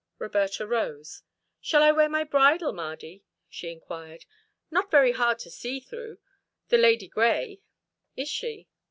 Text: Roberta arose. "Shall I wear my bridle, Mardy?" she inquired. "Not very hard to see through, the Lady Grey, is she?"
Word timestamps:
Roberta 0.17 0.63
arose. 0.63 1.21
"Shall 1.59 1.83
I 1.83 1.91
wear 1.91 2.09
my 2.09 2.23
bridle, 2.23 2.73
Mardy?" 2.73 3.21
she 3.47 3.71
inquired. 3.71 4.25
"Not 4.71 4.89
very 4.89 5.11
hard 5.11 5.37
to 5.37 5.51
see 5.51 5.79
through, 5.79 6.17
the 6.69 6.79
Lady 6.79 7.07
Grey, 7.07 7.61
is 8.15 8.27
she?" 8.27 8.67